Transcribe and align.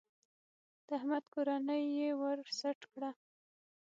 د 0.87 0.87
احمد 0.99 1.23
کورنۍ 1.33 1.83
يې 1.97 2.09
ور 2.21 2.39
سټ 2.59 2.79
کړه. 2.93 3.11